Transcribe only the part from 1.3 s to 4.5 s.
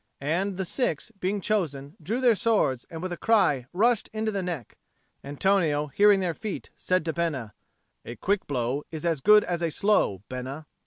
chosen, drew their swords and with a cry rushed into the